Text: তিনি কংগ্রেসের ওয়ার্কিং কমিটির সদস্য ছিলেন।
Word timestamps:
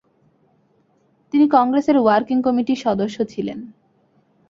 তিনি 1.33 1.45
কংগ্রেসের 1.49 1.97
ওয়ার্কিং 1.99 2.37
কমিটির 2.41 2.83
সদস্য 2.85 3.17
ছিলেন। 3.23 3.59